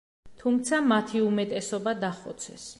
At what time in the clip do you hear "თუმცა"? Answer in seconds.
0.43-0.79